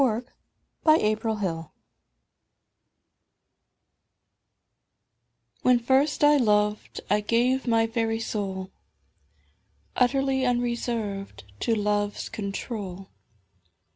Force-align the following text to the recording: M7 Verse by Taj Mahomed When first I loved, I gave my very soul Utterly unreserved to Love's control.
M7 0.01 0.23
Verse 0.23 0.33
by 0.83 0.97
Taj 0.97 1.21
Mahomed 1.23 1.65
When 5.61 5.77
first 5.77 6.23
I 6.23 6.37
loved, 6.37 7.01
I 7.07 7.19
gave 7.21 7.67
my 7.67 7.85
very 7.85 8.19
soul 8.19 8.71
Utterly 9.95 10.43
unreserved 10.43 11.43
to 11.59 11.75
Love's 11.75 12.29
control. 12.29 13.11